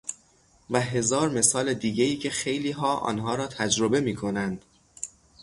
و 0.69 0.81
هزار 0.81 1.29
مثال 1.29 1.73
دیگه 1.73 2.03
ای 2.03 2.17
که 2.17 2.29
خیلی 2.29 2.71
ها 2.71 2.95
آن 2.97 3.19
ها 3.19 3.35
را 3.35 3.47
تجربه 3.47 3.99
می 4.01 4.15
کنند. 4.15 4.61